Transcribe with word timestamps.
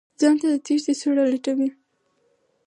ځان 0.19 0.35
ته 0.41 0.47
د 0.53 0.55
تېښتې 0.65 0.93
سوړه 1.01 1.23
لټوي. 1.31 1.69